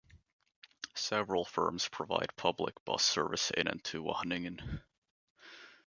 Several 0.95 1.45
firms 1.45 1.87
provide 1.87 2.35
public 2.35 2.83
bus 2.85 3.05
service 3.05 3.51
in 3.51 3.67
and 3.67 3.83
to 3.83 4.01
Wageningen. 4.01 4.81